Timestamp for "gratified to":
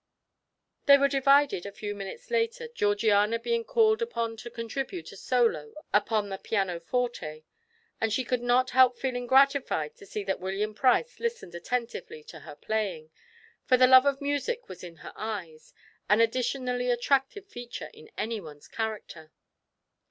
9.27-10.07